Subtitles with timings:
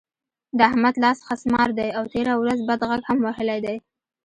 [0.57, 3.75] د احمد لاس خسمار دی؛ او تېره ورځ بد غږ هم وهلی دی.